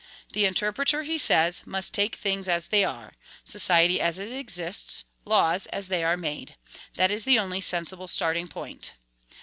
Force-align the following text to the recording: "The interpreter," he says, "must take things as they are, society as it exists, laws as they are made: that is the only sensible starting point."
"The 0.33 0.47
interpreter," 0.47 1.03
he 1.03 1.19
says, 1.19 1.61
"must 1.67 1.93
take 1.93 2.15
things 2.15 2.47
as 2.47 2.69
they 2.69 2.83
are, 2.83 3.13
society 3.45 4.01
as 4.01 4.17
it 4.17 4.31
exists, 4.33 5.03
laws 5.25 5.67
as 5.67 5.89
they 5.89 6.03
are 6.03 6.17
made: 6.17 6.55
that 6.95 7.11
is 7.11 7.23
the 7.23 7.37
only 7.37 7.61
sensible 7.61 8.07
starting 8.07 8.47
point." 8.47 8.93